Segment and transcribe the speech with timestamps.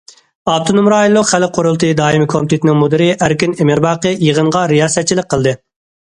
[0.51, 5.57] ئاپتونوم رايونلۇق خەلق قۇرۇلتىيى دائىمىي كومىتېتىنىڭ مۇدىرى ئەركىن ئىمىرباقى يىغىنغا رىياسەتچىلىك قىلدى.